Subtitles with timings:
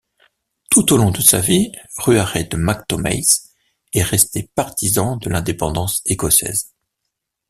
[0.71, 3.21] Tout au long de sa vie, Ruaraidh MacThòmais
[3.93, 6.73] est resté partisan de l'indépendance écossaise.